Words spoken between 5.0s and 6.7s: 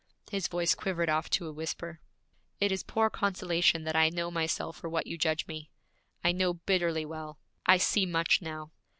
you judge me. I know